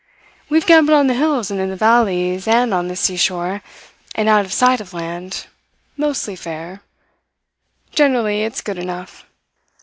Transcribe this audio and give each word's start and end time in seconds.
We've 0.49 0.65
gambled 0.65 0.97
on 0.97 1.05
the 1.05 1.13
hills 1.13 1.51
and 1.51 1.59
in 1.59 1.69
the 1.69 1.75
valleys 1.75 2.47
and 2.47 2.73
on 2.73 2.87
the 2.87 2.95
sea 2.95 3.17
shore, 3.17 3.61
and 4.15 4.27
out 4.27 4.45
of 4.45 4.51
sight 4.51 4.81
of 4.81 4.95
land 4.95 5.45
mostly 5.95 6.35
fair. 6.35 6.81
Generally 7.93 8.41
it's 8.41 8.61
good 8.61 8.79
enough. 8.79 9.27